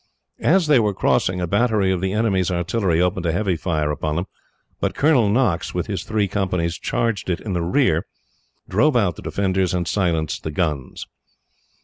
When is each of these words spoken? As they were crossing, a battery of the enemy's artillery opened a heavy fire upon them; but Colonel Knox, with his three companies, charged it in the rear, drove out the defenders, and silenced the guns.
As 0.41 0.65
they 0.65 0.79
were 0.79 0.95
crossing, 0.95 1.39
a 1.39 1.45
battery 1.45 1.91
of 1.91 2.01
the 2.01 2.11
enemy's 2.11 2.49
artillery 2.49 2.99
opened 2.99 3.27
a 3.27 3.31
heavy 3.31 3.55
fire 3.55 3.91
upon 3.91 4.15
them; 4.15 4.25
but 4.79 4.95
Colonel 4.95 5.29
Knox, 5.29 5.75
with 5.75 5.85
his 5.85 6.03
three 6.05 6.27
companies, 6.27 6.75
charged 6.79 7.29
it 7.29 7.39
in 7.39 7.53
the 7.53 7.61
rear, 7.61 8.07
drove 8.67 8.95
out 8.97 9.15
the 9.15 9.21
defenders, 9.21 9.75
and 9.75 9.87
silenced 9.87 10.41
the 10.41 10.49
guns. 10.49 11.05